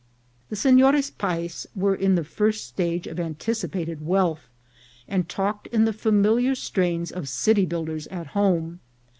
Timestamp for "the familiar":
5.85-6.55